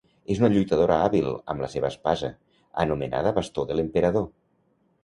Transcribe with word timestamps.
És 0.35 0.39
una 0.41 0.47
lluitadora 0.53 0.95
hàbil 1.09 1.27
amb 1.33 1.65
la 1.65 1.69
seva 1.75 1.91
espasa, 1.93 2.33
anomenada 2.87 3.39
"Bastó 3.39 3.69
de 3.73 3.79
l'Emperador". 3.81 4.29